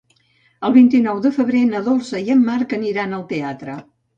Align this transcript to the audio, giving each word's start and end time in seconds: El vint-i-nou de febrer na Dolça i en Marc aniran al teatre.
El 0.69 0.73
vint-i-nou 0.77 1.19
de 1.27 1.33
febrer 1.35 1.61
na 1.73 1.83
Dolça 1.91 2.25
i 2.25 2.35
en 2.37 2.43
Marc 2.51 2.77
aniran 2.81 3.17
al 3.19 3.31
teatre. 3.35 3.79